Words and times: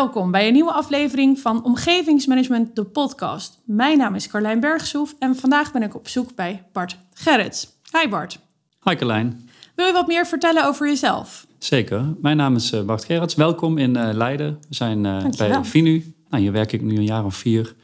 Welkom 0.00 0.30
bij 0.30 0.46
een 0.46 0.52
nieuwe 0.52 0.72
aflevering 0.72 1.38
van 1.38 1.64
Omgevingsmanagement, 1.64 2.76
de 2.76 2.84
podcast. 2.84 3.60
Mijn 3.64 3.98
naam 3.98 4.14
is 4.14 4.28
Carlijn 4.28 4.60
Bergsoef 4.60 5.14
en 5.18 5.36
vandaag 5.36 5.72
ben 5.72 5.82
ik 5.82 5.94
op 5.94 6.08
zoek 6.08 6.34
bij 6.34 6.66
Bart 6.72 6.98
Gerrits. 7.14 7.68
Hi 7.98 8.08
Bart. 8.08 8.38
Hi 8.82 8.94
Carlijn. 8.94 9.48
Wil 9.74 9.86
je 9.86 9.92
wat 9.92 10.06
meer 10.06 10.26
vertellen 10.26 10.66
over 10.66 10.86
jezelf? 10.86 11.46
Zeker. 11.58 12.14
Mijn 12.20 12.36
naam 12.36 12.56
is 12.56 12.72
eh, 12.72 12.82
Bart 12.82 13.04
Gerrits. 13.04 13.34
Welkom 13.34 13.78
in 13.78 13.96
uh, 13.96 14.10
Leiden. 14.12 14.58
We 14.68 14.74
zijn 14.74 15.04
uh, 15.04 15.24
bij 15.38 15.64
Finu. 15.64 16.14
Nou, 16.28 16.42
hier 16.42 16.52
werk 16.52 16.72
ik 16.72 16.82
nu 16.82 16.96
een 16.96 17.04
jaar 17.04 17.24
of 17.24 17.34
vier. 17.34 17.74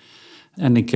En 0.55 0.77
ik 0.77 0.91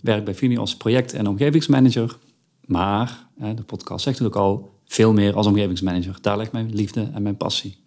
werk 0.00 0.24
bij 0.24 0.34
Finu 0.34 0.58
als 0.58 0.76
project- 0.76 1.12
en 1.12 1.26
omgevingsmanager. 1.26 2.16
Maar, 2.64 3.26
de 3.36 3.62
podcast 3.66 4.04
zegt 4.04 4.18
het 4.18 4.26
ook 4.26 4.36
al, 4.36 4.78
veel 4.86 5.12
meer 5.12 5.36
als 5.36 5.46
omgevingsmanager. 5.46 6.16
Daar 6.20 6.38
ligt 6.38 6.52
mijn 6.52 6.74
liefde 6.74 7.10
en 7.14 7.22
mijn 7.22 7.36
passie. 7.36 7.81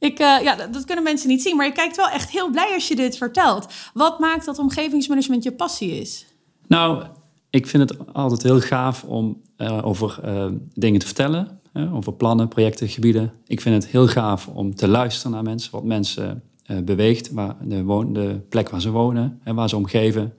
Ik, 0.00 0.20
uh, 0.20 0.42
ja, 0.42 0.66
dat 0.66 0.84
kunnen 0.84 1.04
mensen 1.04 1.28
niet 1.28 1.42
zien, 1.42 1.56
maar 1.56 1.66
je 1.66 1.72
kijkt 1.72 1.96
wel 1.96 2.08
echt 2.08 2.30
heel 2.30 2.50
blij 2.50 2.74
als 2.74 2.88
je 2.88 2.96
dit 2.96 3.16
vertelt. 3.16 3.66
Wat 3.94 4.18
maakt 4.18 4.44
dat 4.44 4.58
omgevingsmanagement 4.58 5.42
je 5.42 5.52
passie 5.52 6.00
is? 6.00 6.26
Nou, 6.66 7.04
ik 7.50 7.66
vind 7.66 7.90
het 7.90 8.12
altijd 8.14 8.42
heel 8.42 8.60
gaaf 8.60 9.04
om 9.04 9.40
uh, 9.58 9.86
over 9.86 10.20
uh, 10.24 10.46
dingen 10.74 11.00
te 11.00 11.06
vertellen. 11.06 11.60
over 11.92 12.12
plannen, 12.12 12.48
projecten, 12.48 12.88
gebieden. 12.88 13.32
Ik 13.46 13.60
vind 13.60 13.82
het 13.82 13.92
heel 13.92 14.08
gaaf 14.08 14.46
om 14.46 14.74
te 14.74 14.88
luisteren 14.88 15.32
naar 15.32 15.42
mensen, 15.42 15.72
wat 15.72 15.84
mensen 15.84 16.42
beweegt, 16.84 17.30
waar 17.30 17.56
de, 17.62 17.84
woon, 17.84 18.12
de 18.12 18.40
plek 18.48 18.68
waar 18.68 18.80
ze 18.80 18.90
wonen 18.90 19.40
en 19.44 19.54
waar 19.54 19.68
ze 19.68 19.76
omgeven. 19.76 20.32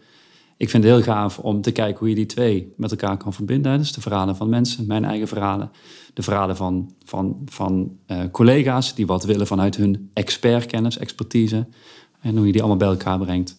Ik 0.61 0.69
vind 0.69 0.83
het 0.83 0.93
heel 0.93 1.03
gaaf 1.03 1.39
om 1.39 1.61
te 1.61 1.71
kijken 1.71 1.99
hoe 1.99 2.09
je 2.09 2.15
die 2.15 2.25
twee 2.25 2.73
met 2.77 2.91
elkaar 2.91 3.17
kan 3.17 3.33
verbinden. 3.33 3.77
Dus 3.77 3.93
de 3.93 4.01
verhalen 4.01 4.35
van 4.35 4.49
mensen, 4.49 4.87
mijn 4.87 5.05
eigen 5.05 5.27
verhalen. 5.27 5.71
De 6.13 6.21
verhalen 6.21 6.55
van, 6.55 6.93
van, 7.05 7.41
van 7.45 7.97
uh, 8.07 8.19
collega's 8.31 8.95
die 8.95 9.05
wat 9.05 9.23
willen 9.23 9.47
vanuit 9.47 9.75
hun 9.75 10.09
expertkennis, 10.13 10.97
expertise. 10.97 11.67
En 12.19 12.37
hoe 12.37 12.45
je 12.45 12.51
die 12.51 12.61
allemaal 12.61 12.79
bij 12.79 12.87
elkaar 12.87 13.19
brengt. 13.19 13.57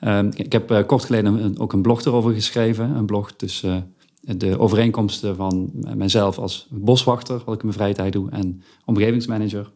Uh, 0.00 0.18
ik 0.34 0.52
heb 0.52 0.70
uh, 0.70 0.86
kort 0.86 1.04
geleden 1.04 1.58
ook 1.58 1.72
een 1.72 1.82
blog 1.82 2.04
erover 2.04 2.34
geschreven. 2.34 2.90
Een 2.90 3.06
blog 3.06 3.32
tussen 3.32 3.94
de 4.20 4.58
overeenkomsten 4.58 5.36
van 5.36 5.70
mijzelf 5.94 6.38
als 6.38 6.66
boswachter, 6.70 7.42
wat 7.44 7.54
ik 7.54 7.60
in 7.60 7.66
mijn 7.66 7.78
vrije 7.78 7.94
tijd 7.94 8.12
doe, 8.12 8.30
en 8.30 8.62
omgevingsmanager. 8.84 9.70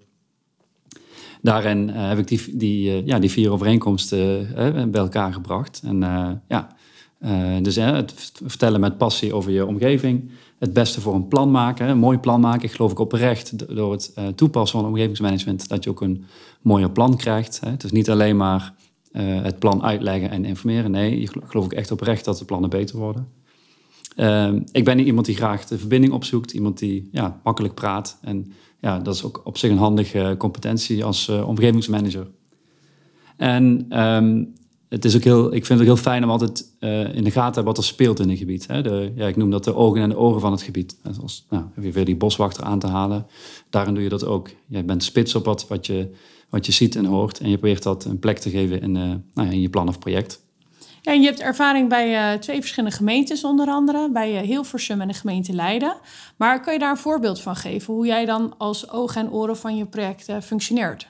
Daarin 1.43 1.89
heb 1.89 2.19
ik 2.19 2.29
die, 2.29 2.57
die, 2.57 3.05
ja, 3.05 3.19
die 3.19 3.31
vier 3.31 3.53
overeenkomsten 3.53 4.49
bij 4.91 5.01
elkaar 5.01 5.33
gebracht. 5.33 5.83
En 5.85 5.99
ja, 6.49 6.77
dus 7.63 7.77
het 7.77 8.33
vertellen 8.45 8.81
met 8.81 8.99
passie 8.99 9.35
over 9.35 9.51
je 9.51 9.67
omgeving 9.67 10.31
het 10.59 10.73
beste 10.73 11.01
voor 11.01 11.15
een 11.15 11.29
plan 11.29 11.51
maken. 11.51 11.89
Een 11.89 11.99
mooi 11.99 12.19
plan 12.19 12.41
maken. 12.41 12.63
Ik 12.63 12.73
geloof 12.73 12.91
ik 12.91 12.99
oprecht 12.99 13.75
door 13.77 13.93
het 13.93 14.13
toepassen 14.35 14.79
van 14.79 14.89
omgevingsmanagement 14.89 15.69
dat 15.69 15.85
je 15.85 15.91
ook 15.91 16.01
een 16.01 16.25
mooier 16.61 16.91
plan 16.91 17.17
krijgt. 17.17 17.61
Het 17.65 17.85
is 17.85 17.93
niet 17.93 18.11
alleen 18.11 18.37
maar 18.37 18.75
het 19.19 19.59
plan 19.59 19.83
uitleggen 19.83 20.31
en 20.31 20.45
informeren. 20.45 20.91
Nee, 20.91 21.21
ik 21.21 21.31
geloof 21.47 21.65
ik 21.65 21.73
echt 21.73 21.91
oprecht 21.91 22.25
dat 22.25 22.39
de 22.39 22.45
plannen 22.45 22.71
beter 22.71 22.99
worden. 22.99 23.27
Uh, 24.17 24.53
ik 24.73 24.85
ben 24.85 24.99
iemand 24.99 25.27
die 25.27 25.37
graag 25.37 25.65
de 25.67 25.79
verbinding 25.79 26.13
opzoekt. 26.13 26.53
Iemand 26.53 26.79
die 26.79 27.09
ja, 27.13 27.41
makkelijk 27.45 27.75
praat. 27.75 28.19
En 28.23 28.53
ja, 28.81 28.99
dat 28.99 29.15
is 29.15 29.25
ook 29.25 29.41
op 29.45 29.59
zich 29.59 29.71
een 29.71 29.79
handige 29.79 30.35
competentie 30.39 31.05
als 31.05 31.29
uh, 31.29 31.49
omgevingsmanager. 31.49 32.27
En 33.37 33.87
um, 34.03 34.55
het 34.89 35.05
is 35.05 35.17
ook 35.17 35.23
heel, 35.23 35.55
ik 35.55 35.67
vind 35.67 35.79
het 35.79 35.89
ook 35.89 35.95
heel 35.95 36.05
fijn 36.05 36.25
om 36.25 36.31
altijd 36.31 36.65
uh, 36.81 37.15
in 37.15 37.25
de 37.25 37.31
gaten 37.31 37.51
te 37.51 37.55
hebben 37.55 37.65
wat 37.65 37.79
er 37.79 37.85
speelt 37.85 38.21
in 38.21 38.29
een 38.29 38.37
gebied. 38.37 38.67
Hè. 38.67 38.83
De, 38.83 39.13
ja, 39.15 39.27
ik 39.27 39.37
noem 39.37 39.51
dat 39.51 39.65
de 39.65 39.75
ogen 39.75 40.03
en 40.03 40.09
de 40.09 40.19
oren 40.19 40.41
van 40.41 40.53
het 40.53 40.63
gebied. 40.63 40.97
Zoals, 41.11 41.47
nou, 41.51 41.65
heb 41.75 41.85
je 41.85 41.93
weer 41.93 42.05
die 42.05 42.17
boswachter 42.17 42.65
aan 42.65 42.79
te 42.79 42.87
halen. 42.87 43.27
Daarin 43.71 43.95
doe 43.95 44.03
je 44.03 44.09
dat 44.09 44.25
ook. 44.25 44.51
Je 44.67 44.85
bent 44.85 45.03
spits 45.03 45.35
op 45.35 45.45
wat, 45.45 45.69
wat, 45.69 45.87
je, 45.87 46.11
wat 46.49 46.67
je 46.67 46.73
ziet 46.73 46.97
en 46.97 47.05
hoort. 47.05 47.41
En 47.41 47.51
je 47.51 47.59
probeert 47.59 47.83
dat 47.83 48.05
een 48.05 48.19
plek 48.19 48.39
te 48.39 48.51
geven 48.51 48.83
in, 48.83 48.93
nou 48.93 49.21
ja, 49.35 49.43
in 49.43 49.61
je 49.61 49.71
plan 49.71 49.89
of 49.89 49.99
project. 49.99 50.43
Ja, 51.03 51.13
en 51.13 51.21
je 51.21 51.27
hebt 51.27 51.41
ervaring 51.41 51.89
bij 51.89 52.33
uh, 52.33 52.39
twee 52.39 52.61
verschillende 52.61 52.97
gemeentes 52.97 53.45
onder 53.45 53.69
andere. 53.69 54.11
Bij 54.11 54.31
Hilversum 54.31 55.01
en 55.01 55.09
de 55.09 55.15
gemeente 55.15 55.53
Leiden. 55.53 55.97
Maar 56.37 56.61
kan 56.61 56.73
je 56.73 56.79
daar 56.79 56.91
een 56.91 56.97
voorbeeld 56.97 57.41
van 57.41 57.57
geven? 57.57 57.95
Hoe 57.95 58.07
jij 58.07 58.25
dan 58.25 58.55
als 58.59 58.91
ogen 58.91 59.21
en 59.21 59.31
oren 59.31 59.57
van 59.57 59.77
je 59.77 59.87
project 59.87 60.27
functioneert? 60.45 61.09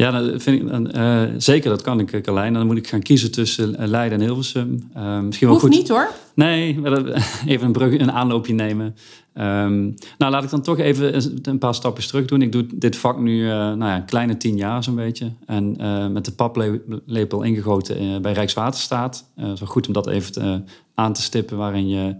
Ja, 0.00 0.10
dat 0.10 0.42
vind 0.42 0.62
ik, 0.62 0.96
uh, 0.96 1.22
zeker, 1.36 1.70
dat 1.70 1.82
kan 1.82 2.00
ik, 2.00 2.22
Carlijn. 2.22 2.52
Dan 2.52 2.66
moet 2.66 2.76
ik 2.76 2.88
gaan 2.88 3.02
kiezen 3.02 3.30
tussen 3.30 3.76
eh, 3.76 3.88
Leiden 3.88 4.18
en 4.18 4.24
Hilversum. 4.24 4.90
Uh, 4.96 5.20
misschien 5.20 5.48
wel 5.48 5.56
Hoeft 5.56 5.68
goed. 5.68 5.78
niet 5.78 5.88
hoor. 5.88 6.10
Nee, 6.34 6.78
even 7.46 7.66
een, 7.66 7.72
brug, 7.72 7.98
een 7.98 8.12
aanloopje 8.12 8.54
nemen. 8.54 8.96
Um, 9.34 9.94
nou, 10.18 10.32
laat 10.32 10.44
ik 10.44 10.50
dan 10.50 10.62
toch 10.62 10.78
even 10.78 11.30
een 11.42 11.58
paar 11.58 11.74
stapjes 11.74 12.06
terug 12.06 12.24
doen. 12.24 12.42
Ik 12.42 12.52
doe 12.52 12.66
dit 12.74 12.96
vak 12.96 13.18
nu 13.18 13.42
uh, 13.42 13.50
nou 13.50 13.84
ja, 13.84 13.96
een 13.96 14.04
kleine 14.04 14.36
tien 14.36 14.56
jaar 14.56 14.84
zo'n 14.84 14.94
beetje. 14.94 15.32
En 15.46 15.76
met 16.12 16.24
de 16.24 16.32
paplepel 16.32 17.42
ingegoten 17.42 18.22
bij 18.22 18.32
Rijkswaterstaat. 18.32 19.24
zo 19.54 19.66
goed 19.66 19.86
om 19.86 19.92
dat 19.92 20.06
even 20.06 20.32
te, 20.32 20.62
aan 20.94 21.12
te 21.12 21.22
stippen 21.22 21.56
waarin 21.56 21.88
je... 21.88 22.14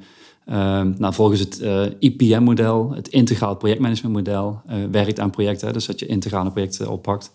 Uh, 0.49 0.55
nou, 0.97 1.15
volgens 1.15 1.41
het 1.41 1.61
uh, 1.61 1.83
IPM-model, 1.99 2.93
het 2.95 3.09
integraal 3.09 3.57
projectmanagementmodel, 3.57 4.61
uh, 4.67 4.75
werkt 4.91 5.21
aan 5.21 5.31
projecten. 5.31 5.73
Dus 5.73 5.87
dat 5.87 5.99
je 5.99 6.07
integrale 6.07 6.51
projecten 6.51 6.91
oppakt. 6.91 7.33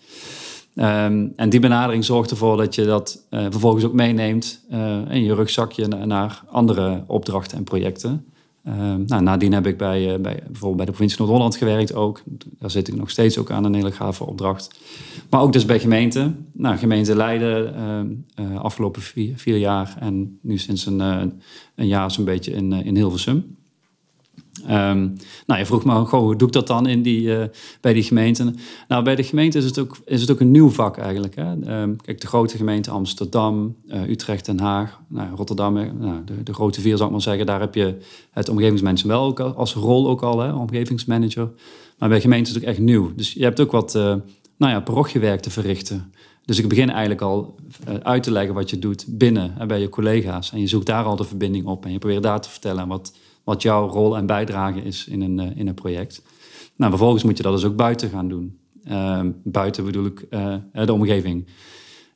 Um, 0.76 1.34
en 1.36 1.50
die 1.50 1.60
benadering 1.60 2.06
zorgt 2.06 2.32
ervoor 2.32 2.58
dat 2.58 2.76
je 2.76 2.86
dat 2.86 3.26
vervolgens 3.30 3.84
ook 3.84 3.94
meeneemt 3.94 4.66
in 5.10 5.24
je 5.24 5.36
rugzakje 5.36 5.88
naar 5.88 6.44
andere 6.48 7.04
opdrachten 7.08 7.58
en 7.58 7.64
projecten. 7.64 8.26
Um, 8.68 9.04
nou, 9.06 9.24
nadien 9.24 9.54
heb 9.54 9.68
ik 9.68 9.78
bij, 9.78 10.22
bij, 10.22 10.42
bijvoorbeeld 10.46 10.76
bij 10.76 10.86
de 10.86 10.92
provincie 10.92 11.20
Noord-Holland 11.20 11.56
gewerkt 11.56 11.94
ook. 11.94 12.22
Daar 12.60 12.72
zit 12.72 12.88
ik 12.88 12.96
nog 12.96 13.10
steeds 13.10 13.38
ook 13.38 13.52
aan 13.52 13.64
een 13.64 13.74
hele 13.74 13.92
gave 13.92 14.26
opdracht. 14.26 14.80
Maar 15.30 15.42
ook 15.42 15.54
dus 15.54 15.66
bij 15.66 15.80
gemeenten. 15.80 16.48
Nou, 16.54 16.78
gemeente 16.78 17.16
Leiden 17.16 17.76
uh, 18.40 18.60
afgelopen 18.60 19.02
vier, 19.02 19.38
vier, 19.38 19.58
jaar 19.58 19.96
en 20.00 20.40
nu 20.42 20.58
sinds 20.58 20.86
een, 20.86 21.00
uh, 21.00 21.22
een 21.76 21.88
jaar 21.88 22.12
zo'n 22.12 22.26
beetje 22.26 22.52
in, 22.52 22.72
in 22.72 22.96
Hilversum. 22.96 23.55
Um, 24.64 25.16
nou, 25.46 25.60
je 25.60 25.66
vroeg 25.66 25.86
me, 25.86 25.94
goh, 25.94 26.20
hoe 26.20 26.36
doe 26.36 26.48
ik 26.48 26.54
dat 26.54 26.68
dan 26.68 26.88
in 26.88 27.02
die, 27.02 27.22
uh, 27.22 27.44
bij 27.82 27.94
die 27.94 28.04
gemeenten? 28.04 28.56
Nou, 28.88 29.04
bij 29.04 29.16
de 29.16 29.24
gemeente 29.24 29.58
is 29.58 29.66
het 29.66 29.80
ook, 29.80 29.98
is 30.06 30.22
het 30.22 30.32
ook 30.32 30.40
een 30.40 30.52
nieuw 30.52 30.70
vak 30.70 30.98
eigenlijk. 30.98 31.36
Hè? 31.36 31.82
Um, 31.82 32.02
kijk, 32.02 32.22
de 32.22 32.28
grote 32.28 32.58
gemeenten 32.58 32.92
Amsterdam, 32.92 33.76
uh, 33.88 34.10
Utrecht, 34.10 34.46
Den 34.46 34.60
Haag, 34.60 35.00
nou, 35.08 35.36
Rotterdam, 35.36 35.74
nou, 35.74 36.24
de, 36.26 36.44
de, 36.44 36.54
grote 36.54 36.82
vier 36.82 36.96
zou 36.96 37.06
ik 37.06 37.12
maar 37.12 37.22
zeggen. 37.22 37.46
Daar 37.46 37.60
heb 37.60 37.76
je 37.76 37.98
het 38.32 38.50
omgevingsmanagement 38.50 39.38
wel 39.38 39.56
als 39.56 39.74
rol 39.74 40.08
ook 40.08 40.22
al, 40.22 40.40
hè, 40.40 40.54
omgevingsmanager. 40.54 41.50
Maar 41.98 42.10
bij 42.10 42.22
gemeenten 42.22 42.48
is 42.48 42.54
het 42.54 42.64
ook 42.64 42.70
echt 42.70 42.80
nieuw. 42.80 43.12
Dus 43.16 43.34
je 43.34 43.44
hebt 43.44 43.60
ook 43.60 43.72
wat 43.72 43.96
uh, 43.96 44.02
nou 44.58 44.72
ja, 44.72 44.80
parochiewerk 44.80 45.42
te 45.42 45.50
verrichten. 45.50 46.14
Dus 46.46 46.60
ik 46.60 46.68
begin 46.68 46.90
eigenlijk 46.90 47.22
al 47.22 47.56
uit 48.04 48.24
te 48.24 48.32
leggen 48.32 48.54
wat 48.54 48.70
je 48.70 48.80
doet 48.80 49.06
binnen 49.08 49.54
hè, 49.58 49.66
bij 49.66 49.80
je 49.80 49.90
collega's. 49.90 50.52
En 50.52 50.60
je 50.60 50.68
zoekt 50.68 50.86
daar 50.86 51.04
al 51.04 51.16
de 51.16 51.24
verbinding 51.24 51.66
op 51.66 51.86
en 51.86 51.92
je 51.92 51.98
probeert 51.98 52.24
daar 52.24 52.42
te 52.42 52.50
vertellen 52.50 52.88
wat 52.88 53.14
wat 53.46 53.62
jouw 53.62 53.88
rol 53.88 54.18
en 54.18 54.26
bijdrage 54.26 54.82
is 54.82 55.08
in 55.08 55.22
een, 55.22 55.40
uh, 55.40 55.58
in 55.58 55.68
een 55.68 55.74
project. 55.74 56.22
Nou, 56.76 56.90
vervolgens 56.90 57.24
moet 57.24 57.38
je 57.38 57.44
dat 57.44 57.54
dus 57.54 57.64
ook 57.64 57.76
buiten 57.76 58.10
gaan 58.10 58.28
doen. 58.28 58.60
Uh, 58.88 59.22
buiten 59.44 59.86
bedoel 59.86 60.06
ik 60.06 60.26
uh, 60.30 60.56
de 60.72 60.94
omgeving. 60.94 61.48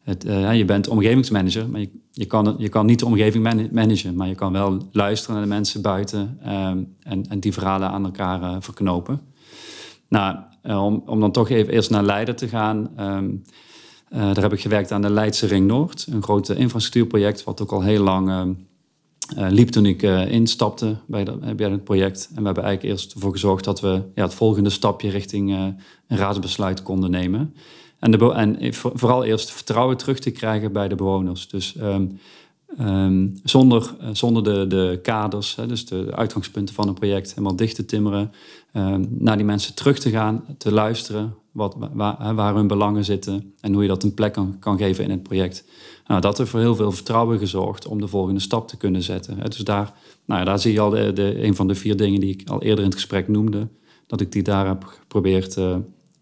Het, 0.03 0.23
je 0.53 0.65
bent 0.65 0.87
omgevingsmanager, 0.87 1.69
maar 1.69 1.85
je, 2.11 2.25
kan, 2.25 2.55
je 2.57 2.69
kan 2.69 2.85
niet 2.85 2.99
de 2.99 3.05
omgeving 3.05 3.71
managen, 3.71 4.15
maar 4.15 4.27
je 4.27 4.35
kan 4.35 4.51
wel 4.51 4.87
luisteren 4.91 5.35
naar 5.35 5.43
de 5.43 5.49
mensen 5.49 5.81
buiten 5.81 6.37
ehm, 6.43 6.83
en, 6.99 7.25
en 7.29 7.39
die 7.39 7.53
verhalen 7.53 7.89
aan 7.89 8.05
elkaar 8.05 8.63
verknopen. 8.63 9.21
Nou, 10.07 10.37
om, 10.63 11.03
om 11.05 11.19
dan 11.19 11.31
toch 11.31 11.49
even 11.49 11.73
eerst 11.73 11.89
naar 11.89 12.03
Leiden 12.03 12.35
te 12.35 12.47
gaan. 12.47 12.89
Um, 12.99 13.41
daar 14.09 14.41
heb 14.41 14.53
ik 14.53 14.61
gewerkt 14.61 14.91
aan 14.91 15.01
de 15.01 15.09
Leidse 15.09 15.47
Ring 15.47 15.67
Noord, 15.67 16.07
een 16.11 16.23
groot 16.23 16.49
infrastructuurproject, 16.49 17.43
wat 17.43 17.61
ook 17.61 17.71
al 17.71 17.81
heel 17.81 18.03
lang 18.03 18.29
ehm, 18.29 18.51
liep 19.35 19.69
toen 19.69 19.85
ik 19.85 20.03
uh, 20.03 20.31
instapte 20.31 20.95
bij, 21.07 21.23
dat, 21.23 21.55
bij 21.55 21.69
het 21.69 21.83
project. 21.83 22.29
En 22.35 22.39
we 22.39 22.45
hebben 22.45 22.63
eigenlijk 22.63 22.93
eerst 22.93 23.13
ervoor 23.13 23.31
gezorgd 23.31 23.63
dat 23.63 23.81
we 23.81 24.01
ja, 24.15 24.23
het 24.23 24.33
volgende 24.33 24.69
stapje 24.69 25.09
richting 25.09 25.51
een 25.51 26.17
raadsbesluit 26.17 26.83
konden 26.83 27.11
nemen. 27.11 27.53
En, 27.99 28.19
en 28.59 28.73
vooral 28.73 29.23
eerst 29.23 29.51
vertrouwen 29.51 29.97
terug 29.97 30.19
te 30.19 30.31
krijgen 30.31 30.71
bij 30.71 30.87
de 30.87 30.95
bewoners. 30.95 31.47
Dus 31.47 31.75
um, 31.81 32.19
um, 32.79 33.39
zonder, 33.43 33.95
zonder 34.11 34.43
de, 34.43 34.67
de 34.67 34.99
kaders, 35.01 35.55
hè, 35.55 35.67
dus 35.67 35.85
de 35.85 36.11
uitgangspunten 36.15 36.75
van 36.75 36.87
een 36.87 36.93
project, 36.93 37.29
helemaal 37.29 37.55
dicht 37.55 37.75
te 37.75 37.85
timmeren. 37.85 38.31
Um, 38.73 39.07
naar 39.11 39.37
die 39.37 39.45
mensen 39.45 39.75
terug 39.75 39.99
te 39.99 40.09
gaan, 40.09 40.45
te 40.57 40.71
luisteren 40.71 41.35
wat, 41.51 41.75
waar, 41.93 42.35
waar 42.35 42.55
hun 42.55 42.67
belangen 42.67 43.05
zitten 43.05 43.53
en 43.61 43.73
hoe 43.73 43.81
je 43.81 43.87
dat 43.87 44.03
een 44.03 44.13
plek 44.13 44.33
kan, 44.33 44.55
kan 44.59 44.77
geven 44.77 45.03
in 45.03 45.09
het 45.09 45.23
project. 45.23 45.65
Nou, 46.09 46.21
dat 46.21 46.37
heeft 46.37 46.49
voor 46.49 46.59
heel 46.59 46.75
veel 46.75 46.91
vertrouwen 46.91 47.39
gezorgd 47.39 47.87
om 47.87 48.01
de 48.01 48.07
volgende 48.07 48.39
stap 48.39 48.67
te 48.67 48.77
kunnen 48.77 49.03
zetten. 49.03 49.49
Dus 49.49 49.57
daar, 49.57 49.93
nou 50.25 50.39
ja, 50.39 50.45
daar 50.45 50.59
zie 50.59 50.73
je 50.73 50.79
al 50.79 50.89
de, 50.89 51.13
de, 51.13 51.43
een 51.43 51.55
van 51.55 51.67
de 51.67 51.75
vier 51.75 51.97
dingen 51.97 52.19
die 52.19 52.29
ik 52.29 52.49
al 52.49 52.61
eerder 52.61 52.83
in 52.83 52.89
het 52.89 52.99
gesprek 52.99 53.27
noemde. 53.27 53.67
Dat 54.07 54.21
ik 54.21 54.31
die 54.31 54.43
daar 54.43 54.67
heb 54.67 54.83
geprobeerd 54.83 55.57
uh, 55.57 55.75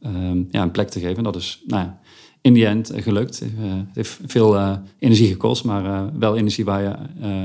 um, 0.06 0.48
ja, 0.52 0.62
een 0.62 0.72
plek 0.72 0.90
te 0.90 1.00
geven. 1.00 1.24
Dat 1.24 1.36
is 1.36 1.64
nou 1.68 1.84
ja, 1.84 2.00
in 2.42 2.54
die 2.54 2.66
end 2.66 2.92
gelukt. 2.96 3.42
Uh, 3.42 3.50
het 3.74 3.96
heeft 3.96 4.20
veel 4.26 4.56
uh, 4.56 4.78
energie 5.00 5.28
gekost, 5.28 5.64
maar 5.64 6.12
wel 6.20 6.38
energie 6.38 6.66
waar 6.66 6.82
je 6.82 6.96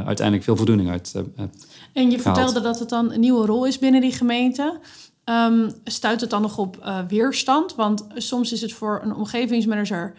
uiteindelijk 0.05 0.45
veel 0.45 0.57
voldoening 0.57 0.91
uit 0.91 1.13
hebt. 1.13 1.67
En 1.93 2.11
je 2.11 2.19
vertelde 2.21 2.61
dat 2.61 2.79
het 2.79 2.89
dan 2.89 3.13
een 3.13 3.21
nieuwe 3.21 3.47
rol 3.47 3.67
is 3.67 3.79
binnen 3.79 4.01
die 4.01 4.13
gemeente. 4.13 4.79
Um, 5.25 5.73
stuit 5.85 6.21
het 6.21 6.31
dan 6.31 6.43
nog 6.43 6.59
op 6.59 7.05
weerstand? 7.09 7.75
Want 7.75 8.07
soms 8.15 8.53
is 8.53 8.61
het 8.61 8.73
voor 8.73 9.01
een 9.05 9.15
omgevingsmanager. 9.15 10.15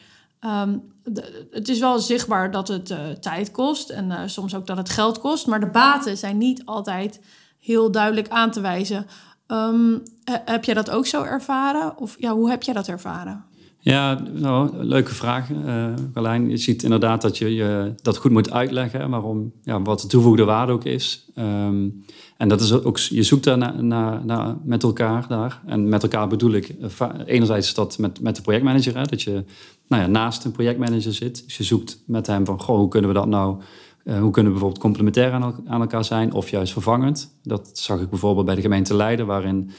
De, 1.04 1.48
het 1.52 1.70
is 1.70 1.80
wel 1.80 2.00
zichtbaar 2.00 2.52
dat 2.52 2.68
het 2.68 2.92
uh, 2.92 2.98
tijd 3.10 3.52
kost 3.52 3.90
en 3.90 4.06
uh, 4.10 4.20
soms 4.26 4.56
ook 4.56 4.68
dat 4.68 4.78
het 4.78 4.90
geld 4.90 5.20
kost, 5.20 5.48
maar 5.48 5.60
de 5.60 5.70
baten 5.70 6.18
zijn 6.18 6.38
niet 6.38 6.66
altijd 6.66 7.22
heel 7.60 7.92
duidelijk 7.92 8.30
aan 8.30 8.52
te 8.52 8.62
wijzen. 8.62 9.06
Um, 9.48 10.04
heb 10.46 10.64
jij 10.64 10.74
dat 10.74 10.90
ook 10.90 11.06
zo 11.06 11.24
ervaren? 11.24 11.98
Of 11.98 12.16
ja, 12.20 12.34
hoe 12.34 12.50
heb 12.50 12.64
jij 12.64 12.74
dat 12.74 12.88
ervaren? 12.88 13.44
Ja, 13.80 14.20
nou, 14.34 14.84
leuke 14.84 15.14
vraag, 15.14 15.50
uh, 15.50 15.86
Carlijn. 16.14 16.50
Je 16.50 16.58
ziet 16.58 16.84
inderdaad 16.84 17.22
dat 17.22 17.38
je, 17.38 17.56
je 17.56 17.94
dat 18.02 18.18
goed 18.18 18.32
moet 18.32 18.52
uitleggen, 18.52 19.10
waarom, 19.10 19.52
ja, 19.62 19.82
wat 19.82 20.02
de 20.02 20.08
toevoegde 20.08 20.44
waarde 20.44 20.72
ook 20.72 20.84
is. 20.84 21.32
Um, 21.36 22.06
en 22.44 22.50
dat 22.50 22.62
is 22.62 22.72
ook, 22.72 22.98
je 22.98 23.24
zoekt 23.24 23.44
daar 23.44 23.84
naar, 23.84 24.56
met 24.64 24.84
elkaar 24.84 25.28
daar. 25.28 25.62
En 25.66 25.90
met 25.90 26.04
elkaar 26.04 26.28
bedoel 26.28 26.52
ik, 26.52 26.76
uh, 26.82 27.10
enerzijds 27.26 27.74
dat 27.74 27.98
met, 27.98 28.22
met 28.22 28.36
de 28.36 28.42
projectmanager, 28.42 29.08
dat 29.08 29.22
je 29.22 29.44
nou 29.88 30.02
ja, 30.02 30.08
naast 30.08 30.46
een 30.46 30.52
projectmanager 30.52 31.14
zit. 31.14 31.44
Dus 31.46 31.58
je 31.58 31.64
zoekt 31.64 32.04
met 32.06 32.28
hem 32.28 32.46
van, 32.46 32.62
goh, 32.62 32.78
hoe 32.78 32.88
kunnen 32.88 33.10
we 33.10 33.16
dat 33.16 33.28
nou, 33.28 33.62
uh, 34.04 34.20
hoe 34.20 34.32
kunnen 34.32 34.52
we 34.52 34.60
bijvoorbeeld 34.60 34.82
complementair 34.82 35.32
aan, 35.32 35.56
aan 35.68 35.82
elkaar 35.82 36.04
zijn 36.04 36.34
of 36.34 36.50
juist 36.50 36.74
vervangend. 36.74 37.36
Dat 37.44 37.70
zag 37.74 38.02
ik 38.02 38.10
bijvoorbeeld 38.10 38.46
bij 38.46 38.56
de 38.56 38.62
gemeente 38.62 38.96
Leiden, 38.96 39.26
waarin 39.26 39.72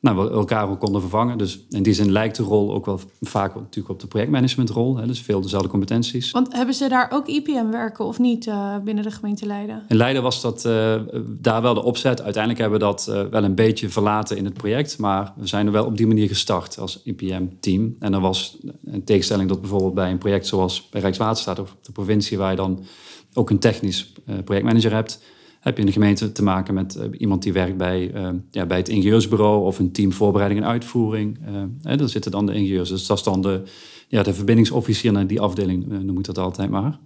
nou, 0.00 0.16
we 0.16 0.30
elkaar 0.30 0.68
ook 0.68 0.80
konden 0.80 1.00
vervangen. 1.00 1.38
Dus 1.38 1.66
in 1.70 1.82
die 1.82 1.92
zin 1.92 2.12
lijkt 2.12 2.36
de 2.36 2.42
rol 2.42 2.74
ook 2.74 2.86
wel 2.86 3.00
vaak 3.20 3.54
natuurlijk 3.54 3.88
op 3.88 4.00
de 4.00 4.06
projectmanagementrol. 4.06 4.96
Hè, 4.96 5.06
dus 5.06 5.20
veel 5.20 5.40
dezelfde 5.40 5.68
competenties. 5.68 6.30
Want 6.30 6.56
hebben 6.56 6.74
ze 6.74 6.88
daar 6.88 7.10
ook 7.12 7.28
IPM 7.28 7.70
werken 7.70 8.04
of 8.04 8.18
niet 8.18 8.46
uh, 8.46 8.76
binnen 8.84 9.04
de 9.04 9.10
gemeente 9.10 9.46
Leiden? 9.46 9.84
In 9.88 9.96
Leiden 9.96 10.22
was 10.22 10.40
dat 10.40 10.64
uh, 10.64 10.94
daar 11.26 11.62
wel 11.62 11.74
de 11.74 11.82
opzet. 11.82 12.22
Uiteindelijk 12.22 12.62
hebben 12.62 12.78
we 12.78 12.84
dat 12.84 13.04
wel 13.30 13.44
een 13.44 13.54
beetje 13.54 13.88
verlaten 13.88 14.36
in 14.36 14.44
het 14.44 14.54
project. 14.54 14.98
Maar 14.98 15.32
we 15.36 15.46
zijn 15.46 15.66
er 15.66 15.72
wel 15.72 15.84
op 15.84 15.96
die 15.96 16.06
manier 16.06 16.28
gestart 16.28 16.78
als 16.78 17.00
IPM-team. 17.04 17.96
En 17.98 18.14
er 18.14 18.20
was 18.20 18.58
een 18.84 19.04
tegenstelling 19.04 19.48
dat 19.48 19.60
bijvoorbeeld 19.60 19.94
bij 19.94 20.10
een 20.10 20.18
project 20.18 20.46
zoals 20.46 20.88
bij 20.88 21.00
Rijkswaterstaat 21.00 21.58
of 21.58 21.76
de 21.82 21.92
provincie... 21.92 22.38
waar 22.38 22.50
je 22.50 22.56
dan 22.56 22.84
ook 23.32 23.50
een 23.50 23.58
technisch 23.58 24.12
projectmanager 24.44 24.92
hebt 24.92 25.20
heb 25.60 25.74
je 25.74 25.80
in 25.80 25.86
de 25.86 25.92
gemeente 25.92 26.32
te 26.32 26.42
maken 26.42 26.74
met 26.74 26.96
uh, 26.96 27.20
iemand 27.20 27.42
die 27.42 27.52
werkt 27.52 27.76
bij, 27.76 28.14
uh, 28.14 28.28
ja, 28.50 28.66
bij 28.66 28.76
het 28.76 28.88
ingenieursbureau 28.88 29.64
of 29.64 29.78
een 29.78 29.92
team 29.92 30.12
voorbereiding 30.12 30.62
en 30.62 30.68
uitvoering. 30.68 31.38
Uh, 31.48 31.96
daar 31.96 32.08
zitten 32.08 32.30
dan 32.30 32.46
de 32.46 32.54
ingenieurs. 32.54 32.88
Dus 32.88 33.06
dat 33.06 33.18
is 33.18 33.24
dan 33.24 33.42
de, 33.42 33.62
ja, 34.08 34.22
de 34.22 34.34
verbindingsofficier 34.34 35.12
naar 35.12 35.26
die 35.26 35.40
afdeling, 35.40 36.02
noem 36.02 36.18
ik 36.18 36.24
dat 36.24 36.38
altijd 36.38 36.70
maar. 36.70 36.98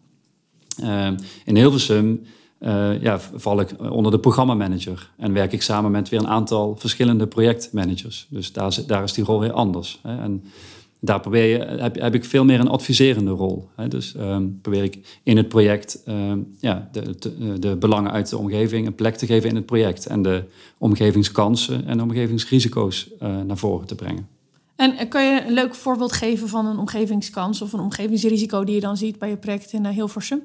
in 1.44 1.56
Hilversum 1.56 2.22
ja, 3.00 3.20
val 3.34 3.60
ik 3.60 3.74
onder 3.90 4.12
de 4.12 4.18
programmamanager 4.18 5.10
en 5.16 5.32
werk 5.32 5.52
ik 5.52 5.62
samen 5.62 5.90
met 5.90 6.08
weer 6.08 6.20
een 6.20 6.28
aantal 6.28 6.76
verschillende 6.76 7.26
projectmanagers. 7.26 8.26
Dus 8.30 8.52
daar, 8.52 8.78
daar 8.86 9.02
is 9.02 9.12
die 9.12 9.24
rol 9.24 9.40
weer 9.40 9.52
anders. 9.52 10.00
Hè. 10.02 10.18
En 10.18 10.44
daar 11.04 11.20
probeer 11.20 11.44
je, 11.44 11.58
heb, 11.58 12.00
heb 12.00 12.14
ik 12.14 12.24
veel 12.24 12.44
meer 12.44 12.60
een 12.60 12.68
adviserende 12.68 13.30
rol. 13.30 13.68
Hè? 13.76 13.88
Dus 13.88 14.14
um, 14.18 14.58
probeer 14.62 14.82
ik 14.82 15.20
in 15.22 15.36
het 15.36 15.48
project 15.48 16.02
um, 16.08 16.54
ja, 16.58 16.88
de, 16.92 17.16
de, 17.18 17.58
de, 17.58 17.76
belangen 17.76 18.10
uit 18.10 18.30
de 18.30 18.38
omgeving 18.38 18.86
een 18.86 18.94
plek 18.94 19.16
te 19.16 19.26
geven 19.26 19.48
in 19.48 19.54
het 19.54 19.66
project. 19.66 20.06
En 20.06 20.22
de 20.22 20.44
omgevingskansen 20.78 21.86
en 21.86 21.96
de 21.96 22.02
omgevingsrisico's 22.02 23.10
uh, 23.22 23.40
naar 23.40 23.56
voren 23.56 23.86
te 23.86 23.94
brengen. 23.94 24.28
En 24.76 25.08
kan 25.08 25.24
je 25.24 25.44
een 25.46 25.52
leuk 25.52 25.74
voorbeeld 25.74 26.12
geven 26.12 26.48
van 26.48 26.66
een 26.66 26.78
omgevingskans 26.78 27.62
of 27.62 27.72
een 27.72 27.80
omgevingsrisico 27.80 28.64
die 28.64 28.74
je 28.74 28.80
dan 28.80 28.96
ziet 28.96 29.18
bij 29.18 29.28
je 29.28 29.36
project 29.36 29.72
in 29.72 29.86
Hilversum? 29.86 30.42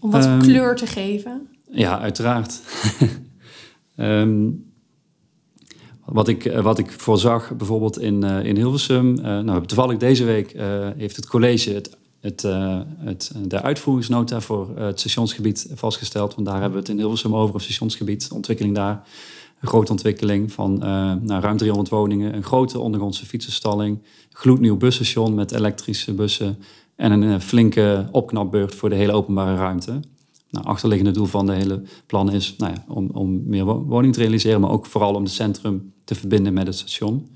Om 0.00 0.10
wat 0.10 0.26
um, 0.26 0.38
kleur 0.38 0.76
te 0.76 0.86
geven? 0.86 1.48
Ja, 1.70 1.98
uiteraard. 1.98 2.60
Wat 6.12 6.28
ik, 6.28 6.44
eh, 6.44 6.62
wat 6.62 6.78
ik 6.78 6.90
voorzag 6.90 7.56
bijvoorbeeld 7.56 8.00
in, 8.00 8.24
uh, 8.24 8.44
in 8.44 8.56
Hilversum. 8.56 9.18
Uh, 9.18 9.38
nou, 9.38 9.66
toevallig 9.66 9.96
deze 9.96 10.24
week 10.24 10.54
uh, 10.54 10.62
heeft 10.96 11.16
het 11.16 11.26
college 11.26 11.72
het, 11.72 11.96
het, 12.20 12.42
het, 12.98 13.32
de 13.44 13.62
uitvoeringsnota 13.62 14.40
voor 14.40 14.68
het 14.78 15.00
stationsgebied 15.00 15.70
vastgesteld. 15.74 16.34
Want 16.34 16.46
daar 16.46 16.60
hebben 16.60 16.72
we 16.72 16.78
het 16.78 16.88
in 16.88 16.98
Hilversum 16.98 17.34
over, 17.34 17.54
het 17.54 17.62
stationsgebied, 17.62 18.28
ontwikkeling 18.32 18.74
daar. 18.74 19.02
Een 19.60 19.68
grote 19.68 19.90
ontwikkeling 19.90 20.52
van 20.52 20.78
nou, 21.22 21.40
ruim 21.40 21.56
300 21.56 21.88
woningen, 21.88 22.34
een 22.34 22.44
grote 22.44 22.78
ondergrondse 22.78 23.26
fietsenstalling, 23.26 23.98
gloednieuw 24.32 24.76
busstation 24.76 25.34
met 25.34 25.52
elektrische 25.52 26.14
bussen 26.14 26.58
en 26.96 27.22
een 27.22 27.40
flinke 27.40 28.08
opknapbeurt 28.12 28.74
voor 28.74 28.88
de 28.88 28.94
hele 28.94 29.12
openbare 29.12 29.56
ruimte. 29.56 30.00
Nou, 30.50 30.66
achterliggende 30.66 31.12
doel 31.12 31.26
van 31.26 31.46
de 31.46 31.52
hele 31.52 31.82
plan 32.06 32.32
is 32.32 32.54
nou 32.56 32.72
ja, 32.72 32.84
om, 32.88 33.10
om 33.12 33.42
meer 33.44 33.64
woning 33.64 34.12
te 34.14 34.20
realiseren, 34.20 34.60
maar 34.60 34.70
ook 34.70 34.86
vooral 34.86 35.14
om 35.14 35.22
het 35.22 35.32
centrum 35.32 35.92
te 36.04 36.14
verbinden 36.14 36.52
met 36.52 36.66
het 36.66 36.76
station. 36.76 37.28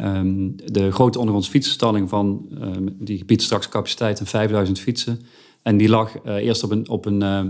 Um, 0.00 0.56
de 0.64 0.90
grote 0.90 1.18
ondergrondse 1.18 1.50
fietsenstalling 1.50 2.08
van 2.08 2.48
um, 2.62 2.96
die 2.98 3.24
biedt 3.24 3.42
straks 3.42 3.68
capaciteit 3.68 4.18
van 4.18 4.26
5000 4.26 4.80
fietsen. 4.80 5.20
En 5.62 5.76
die 5.76 5.88
lag 5.88 6.24
uh, 6.24 6.34
eerst 6.34 6.62
op 6.62 6.70
een, 6.70 6.88
op 6.88 7.06
een 7.06 7.22
uh, 7.22 7.42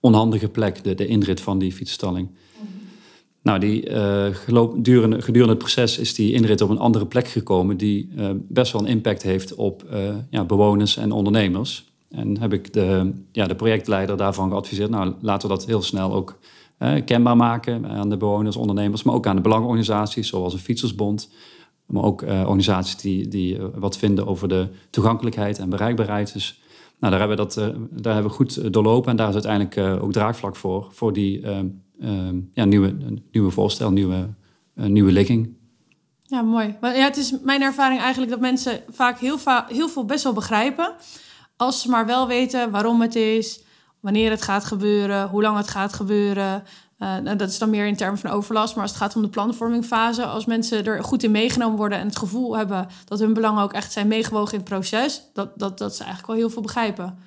onhandige 0.00 0.48
plek, 0.48 0.84
de, 0.84 0.94
de 0.94 1.06
inrit 1.06 1.40
van 1.40 1.58
die 1.58 1.72
fietsenstalling. 1.72 2.28
-hmm. 2.28 2.66
Nou, 3.42 3.58
die, 3.58 3.90
uh, 3.90 4.26
gedurende, 4.32 5.22
gedurende 5.22 5.54
het 5.54 5.62
proces 5.62 5.98
is 5.98 6.14
die 6.14 6.32
inrit 6.32 6.60
op 6.60 6.70
een 6.70 6.78
andere 6.78 7.06
plek 7.06 7.28
gekomen 7.28 7.76
die 7.76 8.08
best 8.34 8.72
wel 8.72 8.82
een 8.82 8.88
impact 8.88 9.22
heeft 9.22 9.54
op 9.54 9.84
ja, 10.30 10.44
bewoners 10.44 10.96
en 10.96 11.12
ondernemers. 11.12 11.89
En 12.10 12.38
heb 12.40 12.52
ik 12.52 12.72
de, 12.72 13.12
ja, 13.32 13.46
de 13.46 13.54
projectleider 13.54 14.16
daarvan 14.16 14.50
geadviseerd, 14.50 14.90
nou 14.90 15.14
laten 15.20 15.48
we 15.48 15.54
dat 15.54 15.66
heel 15.66 15.82
snel 15.82 16.12
ook 16.12 16.38
eh, 16.78 17.04
kenbaar 17.04 17.36
maken 17.36 17.86
aan 17.86 18.10
de 18.10 18.16
bewoners, 18.16 18.56
ondernemers, 18.56 19.02
maar 19.02 19.14
ook 19.14 19.26
aan 19.26 19.36
de 19.36 19.42
belangenorganisaties 19.42 20.28
zoals 20.28 20.52
een 20.52 20.58
Fietsersbond. 20.58 21.30
Maar 21.86 22.02
ook 22.02 22.22
uh, 22.22 22.40
organisaties 22.40 22.96
die, 22.96 23.28
die 23.28 23.58
uh, 23.58 23.64
wat 23.74 23.96
vinden 23.96 24.26
over 24.26 24.48
de 24.48 24.68
toegankelijkheid 24.90 25.58
en 25.58 25.68
bereikbaarheid. 25.68 26.32
Dus 26.32 26.60
nou, 26.98 27.12
daar, 27.12 27.20
hebben 27.20 27.36
we 27.36 27.42
dat, 27.42 27.54
daar 28.02 28.14
hebben 28.14 28.30
we 28.30 28.36
goed 28.36 28.72
doorlopen 28.72 29.10
en 29.10 29.16
daar 29.16 29.28
is 29.28 29.34
uiteindelijk 29.34 30.02
ook 30.02 30.12
draagvlak 30.12 30.56
voor, 30.56 30.88
voor 30.90 31.12
die 31.12 31.46
ja, 32.52 32.64
nieuwe, 32.64 32.94
nieuwe 33.32 33.50
voorstel, 33.50 33.90
nieuwe, 33.90 34.28
nieuwe 34.74 35.12
ligging. 35.12 35.54
Ja, 36.22 36.42
mooi. 36.42 36.76
Maar 36.80 36.96
ja, 36.96 37.04
het 37.04 37.16
is 37.16 37.34
mijn 37.42 37.62
ervaring 37.62 38.00
eigenlijk 38.00 38.30
dat 38.30 38.40
mensen 38.40 38.80
vaak 38.88 39.18
heel, 39.18 39.38
va 39.38 39.66
heel 39.68 39.88
veel 39.88 40.04
best 40.04 40.24
wel 40.24 40.32
begrijpen. 40.32 40.94
Als 41.60 41.80
ze 41.80 41.88
maar 41.88 42.06
wel 42.06 42.26
weten 42.26 42.70
waarom 42.70 43.00
het 43.00 43.14
is, 43.14 43.60
wanneer 44.00 44.30
het 44.30 44.42
gaat 44.42 44.64
gebeuren, 44.64 45.28
hoe 45.28 45.42
lang 45.42 45.56
het 45.56 45.68
gaat 45.68 45.92
gebeuren. 45.92 46.64
Uh, 46.98 47.14
dat 47.36 47.48
is 47.48 47.58
dan 47.58 47.70
meer 47.70 47.86
in 47.86 47.96
termen 47.96 48.18
van 48.18 48.30
overlast. 48.30 48.74
Maar 48.74 48.82
als 48.82 48.92
het 48.92 49.00
gaat 49.00 49.16
om 49.16 49.22
de 49.22 49.28
planvormingfase, 49.28 50.24
als 50.24 50.44
mensen 50.44 50.84
er 50.84 51.04
goed 51.04 51.22
in 51.22 51.30
meegenomen 51.30 51.76
worden 51.76 51.98
en 51.98 52.06
het 52.06 52.18
gevoel 52.18 52.56
hebben 52.56 52.88
dat 53.04 53.18
hun 53.18 53.32
belangen 53.32 53.62
ook 53.62 53.72
echt 53.72 53.92
zijn 53.92 54.08
meegewogen 54.08 54.52
in 54.52 54.58
het 54.58 54.68
proces, 54.68 55.22
dat, 55.32 55.58
dat, 55.58 55.78
dat 55.78 55.96
ze 55.96 56.02
eigenlijk 56.02 56.32
wel 56.32 56.36
heel 56.36 56.50
veel 56.50 56.62
begrijpen. 56.62 57.18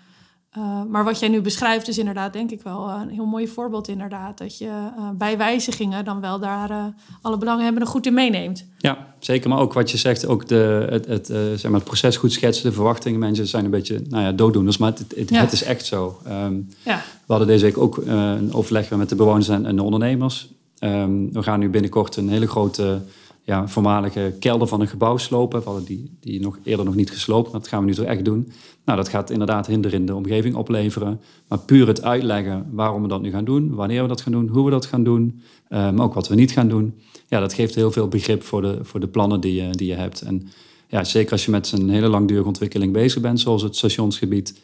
Uh, 0.57 0.81
maar 0.89 1.03
wat 1.03 1.19
jij 1.19 1.29
nu 1.29 1.41
beschrijft 1.41 1.87
is 1.87 1.97
inderdaad 1.97 2.33
denk 2.33 2.51
ik 2.51 2.61
wel 2.61 2.89
een 2.89 3.09
heel 3.09 3.25
mooi 3.25 3.47
voorbeeld 3.47 3.87
inderdaad. 3.87 4.37
Dat 4.37 4.57
je 4.57 4.65
uh, 4.65 5.09
bij 5.13 5.37
wijzigingen 5.37 6.05
dan 6.05 6.21
wel 6.21 6.39
daar 6.39 6.71
uh, 6.71 6.85
alle 7.21 7.37
belangen 7.37 7.85
goed 7.85 8.05
in 8.05 8.13
meeneemt. 8.13 8.65
Ja, 8.77 9.07
zeker. 9.19 9.49
Maar 9.49 9.59
ook 9.59 9.73
wat 9.73 9.91
je 9.91 9.97
zegt, 9.97 10.27
ook 10.27 10.47
de, 10.47 10.87
het, 10.89 11.05
het, 11.05 11.27
zeg 11.27 11.63
maar 11.63 11.73
het 11.73 11.83
proces 11.83 12.17
goed 12.17 12.31
schetsen, 12.31 12.69
de 12.69 12.75
verwachtingen. 12.75 13.19
Mensen 13.19 13.47
zijn 13.47 13.65
een 13.65 13.71
beetje 13.71 14.01
nou 14.09 14.23
ja, 14.23 14.31
dooddoeners, 14.31 14.77
maar 14.77 14.91
het, 14.91 15.13
het, 15.15 15.29
ja. 15.29 15.39
het 15.39 15.51
is 15.51 15.63
echt 15.63 15.85
zo. 15.85 16.17
Um, 16.27 16.69
ja. 16.83 16.97
We 16.97 17.33
hadden 17.33 17.47
deze 17.47 17.65
week 17.65 17.77
ook 17.77 17.97
een 17.97 18.53
overleg 18.53 18.89
met 18.89 19.09
de 19.09 19.15
bewoners 19.15 19.47
en, 19.47 19.65
en 19.65 19.75
de 19.75 19.83
ondernemers. 19.83 20.49
Um, 20.79 21.33
we 21.33 21.43
gaan 21.43 21.59
nu 21.59 21.69
binnenkort 21.69 22.15
een 22.15 22.29
hele 22.29 22.47
grote 22.47 23.01
ja, 23.43 23.67
voormalige 23.67 24.35
kelder 24.39 24.67
van 24.67 24.81
een 24.81 24.87
gebouw 24.87 25.17
slopen. 25.17 25.59
We 25.59 25.65
hadden 25.65 25.85
die, 25.85 26.17
die 26.19 26.41
nog 26.41 26.59
eerder 26.63 26.85
nog 26.85 26.95
niet 26.95 27.11
gesloopt, 27.11 27.51
maar 27.51 27.59
dat 27.59 27.69
gaan 27.69 27.79
we 27.79 27.85
nu 27.85 27.93
toch 27.93 28.05
echt 28.05 28.25
doen. 28.25 28.51
Nou, 28.85 28.97
dat 28.97 29.09
gaat 29.09 29.29
inderdaad 29.29 29.67
hinder 29.67 29.93
in 29.93 30.05
de 30.05 30.15
omgeving 30.15 30.55
opleveren. 30.55 31.21
Maar 31.47 31.59
puur 31.59 31.87
het 31.87 32.03
uitleggen 32.03 32.65
waarom 32.71 33.01
we 33.01 33.07
dat 33.07 33.21
nu 33.21 33.31
gaan 33.31 33.45
doen, 33.45 33.75
wanneer 33.75 34.01
we 34.01 34.07
dat 34.07 34.21
gaan 34.21 34.31
doen, 34.31 34.47
hoe 34.47 34.65
we 34.65 34.71
dat 34.71 34.85
gaan 34.85 35.03
doen, 35.03 35.41
maar 35.69 35.87
um, 35.87 36.01
ook 36.01 36.13
wat 36.13 36.27
we 36.27 36.35
niet 36.35 36.51
gaan 36.51 36.67
doen. 36.67 36.93
Ja, 37.27 37.39
dat 37.39 37.53
geeft 37.53 37.75
heel 37.75 37.91
veel 37.91 38.07
begrip 38.07 38.43
voor 38.43 38.61
de, 38.61 38.77
voor 38.81 38.99
de 38.99 39.07
plannen 39.07 39.39
die 39.39 39.63
je, 39.63 39.69
die 39.69 39.87
je 39.87 39.95
hebt. 39.95 40.21
En 40.21 40.47
ja, 40.87 41.03
zeker 41.03 41.31
als 41.31 41.45
je 41.45 41.51
met 41.51 41.71
een 41.71 41.89
hele 41.89 42.07
langdurige 42.07 42.47
ontwikkeling 42.47 42.93
bezig 42.93 43.21
bent, 43.21 43.39
zoals 43.39 43.61
het 43.61 43.75
stationsgebied, 43.75 44.59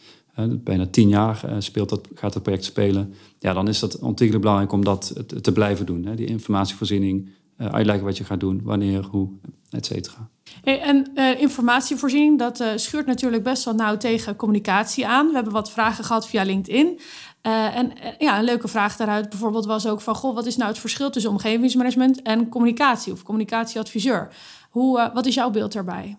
bijna 0.48 0.88
tien 0.88 1.10
jaar 1.10 1.42
uh, 1.46 1.56
speelt 1.60 1.90
dat, 1.90 2.08
gaat 2.16 2.34
het 2.34 2.44
project 2.44 2.64
spelen, 2.64 3.14
ja, 3.40 3.54
dan 3.54 3.68
is 3.68 3.80
dat 3.80 4.00
ontzettend 4.00 4.42
belangrijk 4.42 4.72
om 4.72 4.84
dat 4.84 5.14
te, 5.42 5.52
blijven 5.52 5.86
doen. 5.86 6.08
Die 6.16 6.26
informatievoorziening, 6.26 7.30
uitleggen 7.60 8.06
wat 8.06 8.18
je 8.18 8.24
gaat 8.24 8.40
doen, 8.40 8.62
wanneer, 8.64 9.04
hoe, 9.04 9.30
et 9.70 9.86
cetera. 9.86 10.30
En 10.64 11.12
uh, 11.16 11.42
informatievoorziening, 11.42 12.40
dat 12.40 12.60
uh, 12.60 12.68
schuurt 12.76 13.06
natuurlijk 13.06 13.44
best 13.44 13.66
wel 13.66 13.74
nauw 13.74 13.98
tegen 13.98 14.36
communicatie 14.36 15.08
aan. 15.08 15.28
We 15.28 15.34
hebben 15.34 15.54
wat 15.54 15.72
vragen 15.72 16.04
gehad 16.04 16.28
via 16.28 16.44
LinkedIn. 16.44 17.00
En 17.42 17.94
ja, 18.18 18.38
een 18.38 18.44
leuke 18.44 18.68
vraag 18.68 18.96
daaruit 18.96 19.30
bijvoorbeeld 19.30 19.66
was 19.66 19.88
ook 19.88 20.02
van... 20.02 20.16
Goh, 20.16 20.36
wat 20.36 20.46
is 20.46 20.58
nou 20.58 20.70
het 20.70 20.80
verschil 20.80 21.10
tussen 21.10 21.32
omgevingsmanagement 21.32 22.22
en 22.22 22.50
communicatie 22.50 23.14
of 23.14 23.24
communicatieadviseur? 23.24 24.34
Hoe, 24.70 25.12
wat 25.14 25.26
is 25.26 25.34
jouw 25.34 25.50
beeld 25.50 25.74
daarbij? 25.74 26.18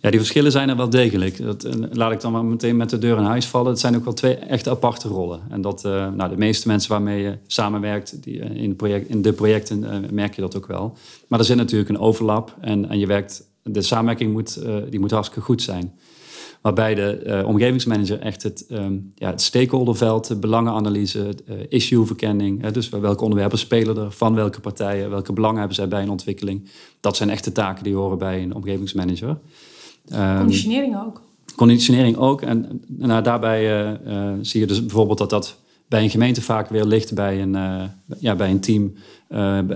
Ja, 0.00 0.10
die 0.10 0.18
verschillen 0.18 0.52
zijn 0.52 0.68
er 0.68 0.76
wel 0.76 0.90
degelijk. 0.90 1.42
Dat, 1.42 1.64
eh, 1.64 1.74
laat 1.90 2.12
ik 2.12 2.20
dan 2.20 2.32
maar 2.32 2.44
meteen 2.44 2.76
met 2.76 2.90
de 2.90 2.98
deur 2.98 3.16
in 3.16 3.24
huis 3.24 3.46
vallen. 3.46 3.70
Het 3.70 3.80
zijn 3.80 3.96
ook 3.96 4.04
wel 4.04 4.12
twee 4.12 4.34
echt 4.34 4.68
aparte 4.68 5.08
rollen. 5.08 5.40
En 5.48 5.60
dat, 5.60 5.84
uh, 5.84 6.12
nou, 6.12 6.30
de 6.30 6.36
meeste 6.36 6.68
mensen 6.68 6.90
waarmee 6.90 7.22
je 7.22 7.38
samenwerkt 7.46 8.22
die, 8.22 8.38
uh, 8.38 8.62
in, 8.62 8.76
project, 8.76 9.08
in 9.08 9.22
de 9.22 9.32
projecten, 9.32 10.06
merk 10.12 10.34
je 10.34 10.40
dat 10.40 10.56
ook 10.56 10.66
wel. 10.66 10.96
Maar 11.28 11.38
er 11.38 11.44
zit 11.44 11.56
natuurlijk 11.56 11.90
een 11.90 11.98
overlap 11.98 12.56
en, 12.60 12.88
en 12.88 12.98
je 12.98 13.06
werkt, 13.06 13.48
de 13.62 13.82
samenwerking 13.82 14.32
moet, 14.32 14.62
die 14.90 15.00
moet 15.00 15.10
hartstikke 15.10 15.44
goed 15.44 15.62
zijn. 15.62 15.94
Waarbij 16.60 16.94
de 16.94 17.42
omgevingsmanager 17.46 18.20
echt 18.20 18.42
het, 18.42 18.66
um, 18.70 19.12
ja, 19.14 19.30
het 19.30 19.40
stakeholderveld, 19.40 20.26
de 20.26 20.36
belangenanalyse, 20.36 21.34
issueverkenning, 21.68 22.66
dus 22.66 22.88
welke 22.88 23.22
onderwerpen 23.24 23.58
spelen 23.58 23.96
er, 23.96 24.10
van 24.10 24.34
welke 24.34 24.60
partijen, 24.60 25.10
welke 25.10 25.32
belangen 25.32 25.58
hebben 25.58 25.76
zij 25.76 25.88
bij 25.88 26.02
een 26.02 26.10
ontwikkeling. 26.10 26.68
Dat 27.00 27.16
zijn 27.16 27.30
echt 27.30 27.44
de 27.44 27.52
taken 27.52 27.84
die 27.84 27.94
horen 27.94 28.18
bij 28.18 28.42
een 28.42 28.54
omgevingsmanager. 28.54 29.36
Ehm, 30.08 30.38
conditionering 30.38 30.96
ook. 30.96 31.22
Conditionering 31.56 32.16
ook. 32.16 32.42
En 32.42 32.82
nou, 32.86 33.22
daarbij 33.22 33.84
uh, 33.84 34.12
uh, 34.12 34.32
zie 34.40 34.60
je 34.60 34.66
dus 34.66 34.80
bijvoorbeeld 34.80 35.18
dat 35.18 35.30
dat 35.30 35.58
bij 35.88 36.02
een 36.02 36.10
gemeente 36.10 36.42
vaak 36.42 36.68
weer 36.68 36.84
ligt 36.84 37.14
bij 37.14 37.42
een, 37.42 37.54
uh, 37.54 37.82
ja, 38.18 38.34
bij 38.34 38.50
een 38.50 38.60
team. 38.60 38.92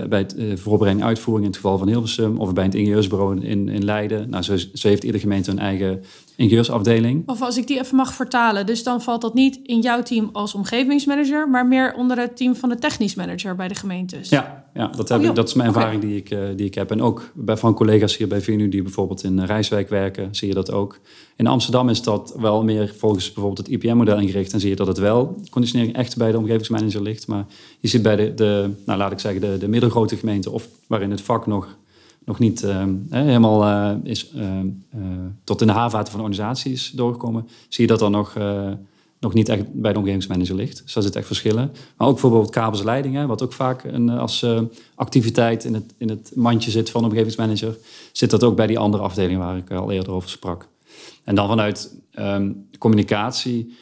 bij 0.09 0.19
het 0.19 0.35
voorbereiding 0.53 1.07
uitvoering 1.07 1.45
in 1.45 1.51
het 1.51 1.61
geval 1.61 1.77
van 1.77 1.87
Hilversum. 1.87 2.37
Of 2.37 2.53
bij 2.53 2.63
het 2.63 2.75
ingenieursbureau 2.75 3.45
in, 3.45 3.69
in 3.69 3.85
Leiden. 3.85 4.29
Nou, 4.29 4.43
zo, 4.43 4.57
zo 4.57 4.87
heeft 4.87 5.03
iedere 5.03 5.23
gemeente 5.23 5.51
een 5.51 5.59
eigen 5.59 6.03
ingenieursafdeling. 6.35 7.23
Of 7.25 7.41
als 7.41 7.57
ik 7.57 7.67
die 7.67 7.79
even 7.79 7.95
mag 7.95 8.13
vertalen. 8.13 8.65
Dus 8.65 8.83
dan 8.83 9.01
valt 9.01 9.21
dat 9.21 9.33
niet 9.33 9.59
in 9.63 9.79
jouw 9.79 10.03
team 10.03 10.29
als 10.31 10.53
omgevingsmanager, 10.53 11.49
maar 11.49 11.67
meer 11.67 11.93
onder 11.93 12.17
het 12.17 12.37
team 12.37 12.55
van 12.55 12.69
de 12.69 12.75
technisch 12.75 13.15
manager 13.15 13.55
bij 13.55 13.67
de 13.67 13.75
gemeentes. 13.75 14.29
Ja, 14.29 14.64
ja 14.75 14.87
dat, 14.87 15.09
heb 15.09 15.19
oh, 15.19 15.25
ik, 15.25 15.35
dat 15.35 15.47
is 15.47 15.53
mijn 15.53 15.67
ervaring 15.67 16.01
die, 16.01 16.15
ik, 16.15 16.31
uh, 16.31 16.39
die 16.55 16.65
ik 16.65 16.75
heb. 16.75 16.91
En 16.91 17.01
ook 17.01 17.31
bij, 17.33 17.57
van 17.57 17.73
collega's 17.73 18.17
hier 18.17 18.27
bij 18.27 18.41
VNU 18.41 18.69
die 18.69 18.81
bijvoorbeeld 18.81 19.23
in 19.23 19.45
Rijswijk 19.45 19.89
werken, 19.89 20.35
zie 20.35 20.47
je 20.47 20.53
dat 20.53 20.71
ook. 20.71 20.99
In 21.35 21.47
Amsterdam 21.47 21.89
is 21.89 22.01
dat 22.01 22.35
wel 22.37 22.63
meer 22.63 22.93
volgens 22.97 23.25
bijvoorbeeld 23.25 23.67
het 23.67 23.67
IPM-model 23.67 24.19
ingericht. 24.19 24.53
En 24.53 24.59
zie 24.59 24.69
je 24.69 24.75
dat 24.75 24.87
het 24.87 24.97
wel 24.97 25.37
conditionering 25.51 25.95
echt 25.95 26.17
bij 26.17 26.31
de 26.31 26.37
omgevingsmanager 26.37 27.01
ligt. 27.01 27.27
Maar 27.27 27.45
je 27.79 27.87
ziet 27.87 28.01
bij 28.01 28.15
de, 28.15 28.33
de 28.33 28.69
nou 28.85 28.99
laat 28.99 29.11
ik 29.11 29.19
zeggen, 29.19 29.41
de, 29.41 29.57
de 29.57 29.67
middelgrote 29.67 30.17
gemeenten 30.17 30.51
of 30.51 30.67
waarin 30.87 31.11
het 31.11 31.21
vak 31.21 31.47
nog 31.47 31.77
nog 32.25 32.39
niet 32.39 32.63
uh, 32.63 32.83
helemaal 33.09 33.63
uh, 33.63 33.91
is, 34.03 34.31
uh, 34.35 34.59
tot 35.43 35.61
in 35.61 35.67
de 35.67 35.73
haarvaten 35.73 36.11
van 36.11 36.21
de 36.21 36.27
organisatie 36.27 36.71
is 36.71 36.91
doorgekomen, 36.95 37.47
zie 37.69 37.83
je 37.83 37.89
dat 37.89 37.99
dan 37.99 38.11
nog, 38.11 38.33
nog 39.25 39.33
niet 39.33 39.49
echt 39.49 39.73
bij 39.73 39.93
de 39.93 39.99
omgevingsmanager 39.99 40.55
ligt. 40.55 40.81
Dus 40.83 40.93
daar 40.93 41.03
zit 41.03 41.15
echt 41.15 41.25
verschillen. 41.25 41.71
Maar 41.97 42.07
ook 42.07 42.13
bijvoorbeeld 42.13 42.49
kabelsleidingen, 42.49 43.27
wat 43.27 43.43
ook 43.43 43.53
vaak 43.53 43.83
een, 43.83 44.09
als 44.09 44.45
activiteit 44.95 45.63
in 45.63 45.73
het, 45.73 45.93
in 45.97 46.09
het 46.09 46.31
mandje 46.35 46.71
zit 46.71 46.89
van 46.89 47.01
de 47.01 47.07
omgevingsmanager, 47.07 47.77
zit 48.11 48.29
dat 48.29 48.43
ook 48.43 48.55
bij 48.55 48.67
die 48.67 48.79
andere 48.79 49.03
afdelingen 49.03 49.39
waar 49.39 49.57
ik 49.57 49.71
al 49.71 49.91
eerder 49.91 50.13
over 50.13 50.29
sprak. 50.29 50.67
En 51.23 51.35
dan 51.35 51.47
vanuit 51.47 51.95
um, 52.19 52.67
communicatie. 52.77 53.73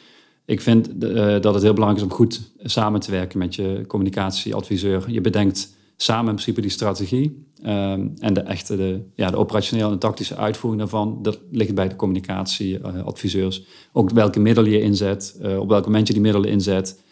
Ik 0.44 0.60
vind 0.60 1.00
dat 1.42 1.54
het 1.54 1.62
heel 1.62 1.72
belangrijk 1.72 1.96
is 1.96 2.02
om 2.02 2.16
goed 2.16 2.40
samen 2.62 3.00
te 3.00 3.10
werken 3.10 3.38
met 3.38 3.54
je 3.54 3.84
communicatieadviseur. 3.86 5.04
Je 5.10 5.20
bedenkt 5.20 5.74
samen 5.96 6.28
in 6.28 6.34
principe 6.34 6.60
die 6.60 6.70
strategie. 6.70 7.46
Ehm, 7.62 8.08
en 8.18 8.34
de 8.34 8.40
echte, 8.40 8.76
de, 8.76 9.00
ja, 9.14 9.30
de 9.30 9.36
operationele 9.36 9.92
en 9.92 9.98
tactische 9.98 10.36
uitvoering 10.36 10.82
daarvan, 10.82 11.18
dat 11.22 11.38
ligt 11.50 11.74
bij 11.74 11.88
de 11.88 11.96
communicatieadviseurs. 11.96 13.64
ook 13.92 14.10
welke 14.10 14.40
middelen 14.40 14.70
je 14.70 14.80
inzet, 14.80 15.38
uh, 15.42 15.58
op 15.58 15.68
welk 15.68 15.84
moment 15.84 16.06
je 16.06 16.12
die 16.12 16.22
middelen 16.22 16.50
inzet. 16.50 17.02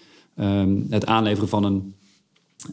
Um, 0.41 0.87
het 0.91 1.07
aanleveren 1.07 1.49
van 1.49 1.65
een, 1.65 1.95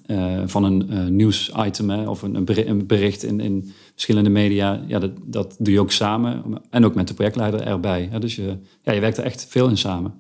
uh, 0.08 0.42
van 0.46 0.64
een 0.64 0.88
uh, 0.90 1.06
nieuwsitem 1.06 1.90
of 1.90 2.22
een, 2.22 2.36
een 2.68 2.88
bericht 2.88 3.24
in, 3.24 3.40
in 3.40 3.74
verschillende 3.92 4.30
media, 4.30 4.84
ja, 4.88 5.00
dat, 5.00 5.12
dat 5.24 5.56
doe 5.60 5.74
je 5.74 5.80
ook 5.80 5.92
samen. 5.92 6.44
En 6.70 6.86
ook 6.86 6.96
met 6.96 7.08
de 7.08 7.14
projectleider 7.14 7.62
erbij. 7.62 8.08
Hè? 8.12 8.20
Dus 8.20 8.36
je, 8.36 8.58
ja, 8.82 8.92
je 8.92 9.00
werkt 9.00 9.18
er 9.18 9.24
echt 9.24 9.46
veel 9.50 9.68
in 9.68 9.78
samen. 9.78 10.14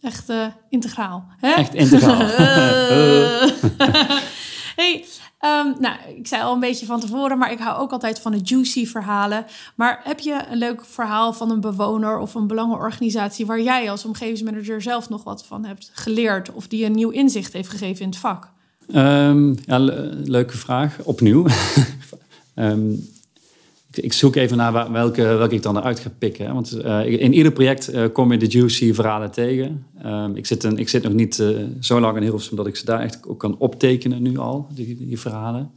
Echt 0.00 0.32
integraal. 0.68 1.24
Hè? 1.36 1.54
Echt 1.54 1.74
integraal. 1.74 2.26
hey, 4.82 5.04
Um, 5.44 5.74
nou, 5.80 5.96
ik 6.16 6.26
zei 6.26 6.42
al 6.42 6.54
een 6.54 6.60
beetje 6.60 6.86
van 6.86 7.00
tevoren, 7.00 7.38
maar 7.38 7.52
ik 7.52 7.58
hou 7.58 7.80
ook 7.80 7.90
altijd 7.90 8.20
van 8.20 8.32
de 8.32 8.40
juicy 8.42 8.86
verhalen. 8.86 9.44
Maar 9.74 10.00
heb 10.04 10.18
je 10.18 10.44
een 10.50 10.58
leuk 10.58 10.84
verhaal 10.84 11.32
van 11.32 11.50
een 11.50 11.60
bewoner 11.60 12.18
of 12.18 12.34
een 12.34 12.46
belangenorganisatie 12.46 13.46
waar 13.46 13.60
jij 13.60 13.90
als 13.90 14.04
omgevingsmanager 14.04 14.82
zelf 14.82 15.08
nog 15.08 15.24
wat 15.24 15.44
van 15.46 15.64
hebt 15.64 15.90
geleerd 15.92 16.52
of 16.52 16.66
die 16.66 16.84
een 16.84 16.94
nieuw 16.94 17.10
inzicht 17.10 17.52
heeft 17.52 17.68
gegeven 17.68 18.02
in 18.02 18.08
het 18.08 18.18
vak? 18.18 18.50
Um, 18.94 19.56
ja, 19.66 19.78
leuke 20.24 20.56
vraag. 20.56 20.98
Opnieuw. 21.02 21.46
um, 22.54 23.08
ik 23.90 24.12
zoek 24.12 24.36
even 24.36 24.56
naar 24.56 24.92
welke, 24.92 25.22
welke 25.22 25.54
ik 25.54 25.62
dan 25.62 25.76
eruit 25.76 25.98
ga 25.98 26.10
pikken. 26.18 26.54
Want 26.54 26.76
uh, 26.84 27.06
in 27.06 27.32
ieder 27.32 27.52
project 27.52 27.94
uh, 27.94 28.04
kom 28.12 28.32
je 28.32 28.38
de 28.38 28.46
juicy 28.46 28.92
verhalen 28.92 29.30
tegen. 29.30 29.86
Um, 30.06 30.36
ik, 30.36 30.46
zit 30.46 30.64
een, 30.64 30.78
ik 30.78 30.88
zit 30.88 31.02
nog 31.02 31.12
niet 31.12 31.38
uh, 31.38 31.58
zo 31.80 32.00
lang 32.00 32.16
in 32.16 32.22
Hilversum 32.22 32.56
dat 32.56 32.66
ik 32.66 32.76
ze 32.76 32.84
daar 32.84 33.00
echt 33.00 33.28
ook 33.28 33.38
kan 33.38 33.58
optekenen 33.58 34.22
nu 34.22 34.38
al, 34.38 34.66
die, 34.74 34.96
die 34.96 35.20
verhalen. 35.20 35.70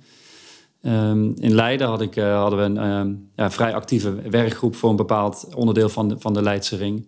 Um, 0.82 1.34
in 1.40 1.54
Leiden 1.54 1.88
had 1.88 2.02
ik, 2.02 2.16
hadden 2.16 2.60
we 2.60 2.66
een 2.66 2.90
um, 2.92 3.30
ja, 3.36 3.52
vrij 3.52 3.74
actieve 3.74 4.16
werkgroep 4.30 4.76
voor 4.76 4.90
een 4.90 4.96
bepaald 4.96 5.48
onderdeel 5.56 5.90
van 5.90 6.08
de, 6.08 6.16
van 6.20 6.34
de 6.34 6.42
Leidse 6.42 6.76
ring. 6.76 7.08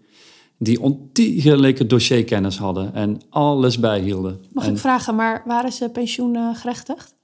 Die 0.57 0.81
ontiegelijke 0.81 1.85
dossierkennis 1.85 2.57
hadden 2.57 2.93
en 2.93 3.21
alles 3.29 3.79
bijhielden. 3.79 4.39
Mag 4.51 4.65
en, 4.65 4.71
ik 4.71 4.77
vragen, 4.77 5.15
maar 5.15 5.43
waren 5.45 5.71
ze 5.71 5.89
pensioengerechtigd? 5.89 7.15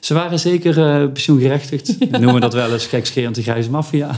Ze 0.00 0.14
waren 0.14 0.38
zeker 0.38 0.78
uh, 0.78 1.12
pensioengerechtigd. 1.12 1.98
We 2.10 2.18
noemen 2.18 2.40
dat 2.40 2.52
wel 2.52 2.72
eens 2.72 2.86
gekscherend 2.86 3.34
de 3.34 3.42
grijze 3.42 3.70
maffia. 3.70 4.16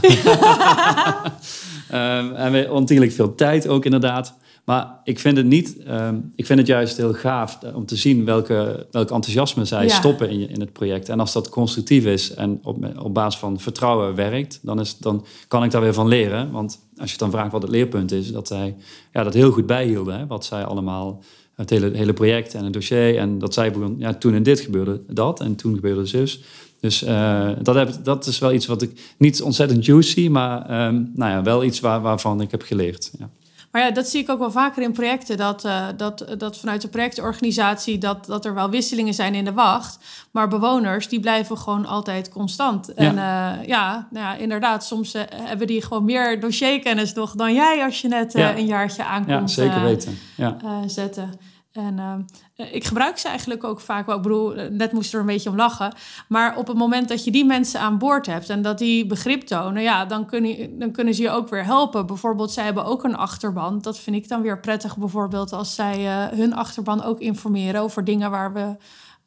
um, 1.91 2.35
en 2.43 2.51
we 2.51 2.67
ontiegelijk 2.71 3.15
veel 3.15 3.35
tijd 3.35 3.67
ook 3.67 3.85
inderdaad. 3.85 4.35
Maar 4.63 4.99
ik 5.03 5.19
vind 5.19 5.37
het 5.37 5.45
niet, 5.45 5.77
um, 5.87 6.31
ik 6.35 6.45
vind 6.45 6.59
het 6.59 6.67
juist 6.67 6.97
heel 6.97 7.13
gaaf 7.13 7.59
om 7.73 7.85
te 7.85 7.95
zien 7.95 8.25
welke, 8.25 8.87
welk 8.91 9.11
enthousiasme 9.11 9.65
zij 9.65 9.83
ja. 9.83 9.95
stoppen 9.95 10.29
in, 10.29 10.49
in 10.49 10.59
het 10.59 10.73
project. 10.73 11.09
En 11.09 11.19
als 11.19 11.33
dat 11.33 11.49
constructief 11.49 12.05
is 12.05 12.33
en 12.33 12.59
op, 12.63 12.77
op 12.99 13.13
basis 13.13 13.39
van 13.39 13.59
vertrouwen 13.59 14.15
werkt, 14.15 14.59
dan, 14.61 14.79
is, 14.79 14.97
dan 14.97 15.25
kan 15.47 15.63
ik 15.63 15.71
daar 15.71 15.81
weer 15.81 15.93
van 15.93 16.07
leren. 16.07 16.51
Want 16.51 16.79
als 16.97 17.11
je 17.11 17.17
dan 17.17 17.31
vraagt 17.31 17.51
wat 17.51 17.61
het 17.61 17.71
leerpunt 17.71 18.11
is, 18.11 18.31
dat 18.31 18.47
zij 18.47 18.75
ja, 19.11 19.23
dat 19.23 19.33
heel 19.33 19.51
goed 19.51 19.65
bijhielden. 19.65 20.19
Hè, 20.19 20.27
wat 20.27 20.45
zij 20.45 20.63
allemaal 20.63 21.23
het 21.69 21.79
hele, 21.79 21.97
hele 21.97 22.13
project 22.13 22.53
en 22.53 22.63
het 22.63 22.73
dossier. 22.73 23.17
En 23.17 23.39
dat 23.39 23.53
zij 23.53 23.71
begon, 23.71 23.95
ja, 23.97 24.13
toen 24.13 24.33
en 24.33 24.43
dit 24.43 24.59
gebeurde 24.59 25.01
dat 25.07 25.39
en 25.39 25.55
toen 25.55 25.75
gebeurde 25.75 26.05
zus. 26.05 26.41
Dus 26.79 27.03
uh, 27.03 27.49
dat, 27.61 27.75
heb, 27.75 28.03
dat 28.03 28.25
is 28.25 28.39
wel 28.39 28.53
iets 28.53 28.65
wat 28.65 28.81
ik 28.81 29.13
niet 29.17 29.41
ontzettend 29.41 29.85
juicy, 29.85 30.27
maar 30.27 30.87
um, 30.87 31.11
nou 31.15 31.31
ja, 31.31 31.43
wel 31.43 31.63
iets 31.63 31.79
waar, 31.79 32.01
waarvan 32.01 32.41
ik 32.41 32.51
heb 32.51 32.61
geleerd. 32.61 33.11
Ja. 33.19 33.29
Maar 33.73 33.81
ja, 33.81 33.91
dat 33.91 34.07
zie 34.07 34.21
ik 34.21 34.29
ook 34.29 34.39
wel 34.39 34.51
vaker 34.51 34.83
in 34.83 34.91
projecten. 34.91 35.37
Dat, 35.37 35.65
uh, 35.65 35.87
dat, 35.97 36.25
dat 36.37 36.57
vanuit 36.57 36.81
de 36.81 36.87
projectorganisatie 36.87 37.97
dat, 37.97 38.25
dat 38.25 38.45
er 38.45 38.53
wel 38.53 38.69
wisselingen 38.69 39.13
zijn 39.13 39.35
in 39.35 39.45
de 39.45 39.53
wacht. 39.53 39.97
Maar 40.31 40.47
bewoners 40.47 41.07
die 41.07 41.19
blijven 41.19 41.57
gewoon 41.57 41.85
altijd 41.85 42.29
constant. 42.29 42.93
En 42.93 43.15
ja, 43.15 43.57
uh, 43.57 43.67
ja, 43.67 44.07
nou 44.11 44.25
ja 44.25 44.35
inderdaad, 44.35 44.85
soms 44.85 45.15
uh, 45.15 45.21
hebben 45.29 45.67
die 45.67 45.81
gewoon 45.81 46.05
meer 46.05 46.39
dossierkennis 46.39 47.13
nog 47.13 47.31
dan 47.31 47.53
jij 47.53 47.83
als 47.83 48.01
je 48.01 48.07
net 48.07 48.33
ja. 48.33 48.55
een 48.55 48.65
jaartje 48.65 49.03
aankomt 49.03 49.55
ja, 49.55 49.63
zeker 49.63 49.81
weten. 49.81 50.17
Ja. 50.35 50.57
zetten. 50.85 51.39
En 51.73 51.97
uh, 51.97 52.73
ik 52.73 52.83
gebruik 52.83 53.17
ze 53.17 53.27
eigenlijk 53.27 53.63
ook 53.63 53.79
vaak 53.79 54.05
wel. 54.05 54.15
Ik 54.15 54.21
bedoel, 54.21 54.53
net 54.69 54.91
moest 54.91 55.13
er 55.13 55.19
een 55.19 55.25
beetje 55.25 55.49
om 55.49 55.55
lachen. 55.55 55.93
Maar 56.27 56.57
op 56.57 56.67
het 56.67 56.77
moment 56.77 57.07
dat 57.07 57.23
je 57.23 57.31
die 57.31 57.45
mensen 57.45 57.79
aan 57.79 57.97
boord 57.97 58.25
hebt 58.25 58.49
en 58.49 58.61
dat 58.61 58.77
die 58.77 59.05
begrip 59.05 59.41
tonen, 59.41 59.83
ja, 59.83 60.05
dan, 60.05 60.25
kun 60.25 60.75
dan 60.79 60.91
kunnen 60.91 61.13
ze 61.13 61.21
je 61.21 61.29
ook 61.29 61.49
weer 61.49 61.65
helpen. 61.65 62.05
Bijvoorbeeld, 62.05 62.51
zij 62.51 62.63
hebben 62.63 62.85
ook 62.85 63.03
een 63.03 63.15
achterban. 63.15 63.81
Dat 63.81 63.99
vind 63.99 64.15
ik 64.15 64.27
dan 64.27 64.41
weer 64.41 64.59
prettig, 64.59 64.97
bijvoorbeeld, 64.97 65.53
als 65.53 65.75
zij 65.75 65.99
uh, 65.99 66.37
hun 66.37 66.53
achterban 66.53 67.03
ook 67.03 67.19
informeren 67.19 67.81
over 67.81 68.03
dingen 68.03 68.31
waar 68.31 68.53
we 68.53 68.75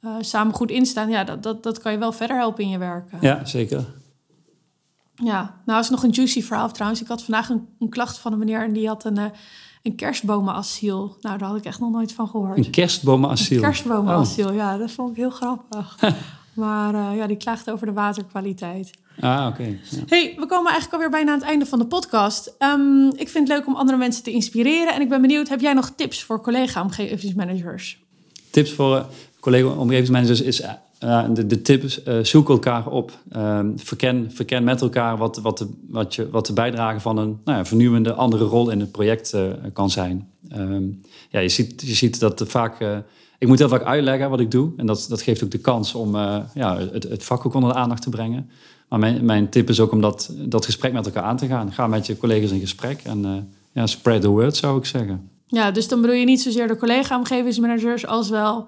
uh, 0.00 0.14
samen 0.20 0.54
goed 0.54 0.70
in 0.70 0.86
staan. 0.86 1.08
Ja, 1.08 1.24
dat, 1.24 1.42
dat, 1.42 1.62
dat 1.62 1.78
kan 1.78 1.92
je 1.92 1.98
wel 1.98 2.12
verder 2.12 2.36
helpen 2.36 2.64
in 2.64 2.70
je 2.70 2.78
werk. 2.78 3.10
Ja, 3.20 3.44
zeker. 3.44 3.84
Ja, 5.14 5.54
nou 5.64 5.80
is 5.80 5.90
nog 5.90 6.02
een 6.02 6.10
juicy 6.10 6.42
verhaal 6.42 6.70
trouwens. 6.70 7.02
Ik 7.02 7.08
had 7.08 7.22
vandaag 7.22 7.48
een, 7.48 7.68
een 7.78 7.88
klacht 7.88 8.18
van 8.18 8.32
een 8.32 8.38
meneer 8.38 8.62
en 8.62 8.72
die 8.72 8.88
had 8.88 9.04
een 9.04 9.32
een 9.86 9.94
kerstbomenasiel. 9.94 11.16
Nou, 11.20 11.38
daar 11.38 11.48
had 11.48 11.56
ik 11.56 11.64
echt 11.64 11.80
nog 11.80 11.90
nooit 11.90 12.12
van 12.12 12.28
gehoord. 12.28 12.56
Een 12.58 12.70
kerstbomenasiel? 12.70 13.56
Een 13.56 13.64
kerstbomenasiel, 13.64 14.48
oh. 14.48 14.54
ja. 14.54 14.76
Dat 14.76 14.90
vond 14.90 15.10
ik 15.10 15.16
heel 15.16 15.30
grappig. 15.30 15.98
maar 16.54 16.94
uh, 16.94 17.16
ja, 17.16 17.26
die 17.26 17.36
klaagde 17.36 17.72
over 17.72 17.86
de 17.86 17.92
waterkwaliteit. 17.92 18.90
Ah, 19.20 19.46
oké. 19.48 19.62
Okay. 19.62 19.80
Ja. 19.90 20.02
hey, 20.06 20.34
we 20.36 20.46
komen 20.46 20.70
eigenlijk 20.72 20.92
alweer 20.92 21.10
bijna 21.10 21.32
aan 21.32 21.38
het 21.38 21.48
einde 21.48 21.66
van 21.66 21.78
de 21.78 21.86
podcast. 21.86 22.54
Um, 22.58 23.12
ik 23.16 23.28
vind 23.28 23.48
het 23.48 23.58
leuk 23.58 23.66
om 23.66 23.74
andere 23.74 23.98
mensen 23.98 24.22
te 24.22 24.30
inspireren. 24.30 24.94
En 24.94 25.00
ik 25.00 25.08
ben 25.08 25.20
benieuwd, 25.20 25.48
heb 25.48 25.60
jij 25.60 25.72
nog 25.72 25.92
tips 25.96 26.22
voor 26.22 26.40
collega-omgevingsmanagers? 26.40 27.98
Tips 28.50 28.72
voor 28.72 28.96
uh, 28.96 29.04
collega-omgevingsmanagers 29.40 30.40
is 30.40 30.62
uh, 31.04 31.24
de, 31.34 31.46
de 31.46 31.62
tip 31.62 31.82
uh, 31.82 32.24
zoek 32.24 32.48
elkaar 32.48 32.86
op. 32.86 33.12
Uh, 33.36 33.60
verken, 33.76 34.30
verken 34.32 34.64
met 34.64 34.80
elkaar 34.80 35.16
wat, 35.16 35.36
wat, 35.36 35.58
de, 35.58 35.68
wat, 35.88 36.14
je, 36.14 36.30
wat 36.30 36.46
de 36.46 36.52
bijdrage 36.52 37.00
van 37.00 37.18
een 37.18 37.38
nou 37.44 37.58
ja, 37.58 37.64
vernieuwende 37.64 38.12
andere 38.12 38.44
rol 38.44 38.70
in 38.70 38.80
het 38.80 38.92
project 38.92 39.32
uh, 39.34 39.42
kan 39.72 39.90
zijn. 39.90 40.28
Um, 40.56 41.00
ja, 41.30 41.40
je, 41.40 41.48
ziet, 41.48 41.82
je 41.82 41.94
ziet 41.94 42.20
dat 42.20 42.42
vaak. 42.46 43.04
ik 43.38 43.48
moet 43.48 43.58
heel 43.58 43.68
vaak 43.68 43.84
uitleggen 43.84 44.30
wat 44.30 44.40
ik 44.40 44.50
doe. 44.50 44.72
En 44.76 44.86
dat, 44.86 45.06
dat 45.08 45.22
geeft 45.22 45.44
ook 45.44 45.50
de 45.50 45.58
kans 45.58 45.94
om 45.94 46.16
ja, 46.54 46.78
het, 46.92 47.02
het 47.02 47.24
vak 47.24 47.46
ook 47.46 47.54
onder 47.54 47.72
de 47.72 47.78
aandacht 47.78 48.02
te 48.02 48.10
brengen. 48.10 48.50
Maar 48.88 48.98
mijn, 48.98 49.24
mijn 49.24 49.48
tip 49.48 49.68
is 49.68 49.80
ook 49.80 49.92
om 49.92 50.00
dat, 50.00 50.30
dat 50.38 50.64
gesprek 50.64 50.92
met 50.92 51.06
elkaar 51.06 51.22
aan 51.22 51.36
te 51.36 51.46
gaan. 51.46 51.72
Ga 51.72 51.86
met 51.86 52.06
je 52.06 52.18
collega's 52.18 52.50
in 52.50 52.60
gesprek 52.60 53.00
en 53.04 53.24
eh, 53.24 53.30
ja, 53.72 53.86
spread 53.86 54.20
the 54.20 54.28
word 54.28 54.56
zou 54.56 54.78
ik 54.78 54.84
zeggen. 54.84 55.30
Ja, 55.46 55.70
dus 55.70 55.88
dan 55.88 56.00
bedoel 56.00 56.16
je 56.16 56.24
niet 56.24 56.40
zozeer 56.40 56.68
de 56.68 56.76
collega-omgevingsmanagers 56.76 58.06
als 58.06 58.28
wel 58.28 58.66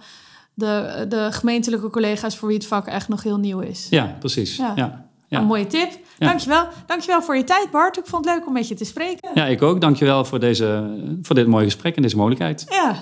de, 0.59 1.07
de 1.09 1.29
gemeentelijke 1.33 1.91
collega's 1.91 2.37
voor 2.37 2.49
wie 2.49 2.57
het 2.57 2.67
vak 2.67 2.87
echt 2.87 3.09
nog 3.09 3.23
heel 3.23 3.37
nieuw 3.37 3.61
is. 3.61 3.87
Ja, 3.91 4.17
precies. 4.19 4.57
Ja. 4.57 4.73
Ja. 4.77 5.07
Ja. 5.29 5.39
Een 5.39 5.47
mooie 5.47 5.67
tip. 5.67 5.93
Dankjewel. 6.19 6.67
Dankjewel 6.87 7.23
voor 7.23 7.37
je 7.37 7.45
tijd, 7.45 7.71
Bart. 7.71 7.99
Ik 7.99 8.07
vond 8.07 8.25
het 8.25 8.35
leuk 8.35 8.47
om 8.47 8.53
met 8.53 8.69
je 8.69 8.75
te 8.75 8.85
spreken. 8.85 9.31
Ja, 9.35 9.47
ik 9.47 9.63
ook. 9.63 9.81
Dankjewel 9.81 10.25
voor, 10.25 10.41
deze, 10.41 10.97
voor 11.23 11.35
dit 11.35 11.47
mooie 11.47 11.65
gesprek 11.65 11.97
en 11.97 12.03
deze 12.03 12.17
mogelijkheid. 12.17 12.67
Ja. 12.69 12.95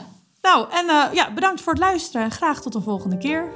Nou, 0.43 0.67
en 0.71 0.89
eh, 0.89 1.15
ja, 1.15 1.33
bedankt 1.35 1.61
voor 1.61 1.73
het 1.73 1.83
luisteren 1.83 2.23
en 2.23 2.31
graag 2.31 2.63
tot 2.63 2.75
een 2.75 2.83
volgende 2.83 3.19
keer. 3.19 3.49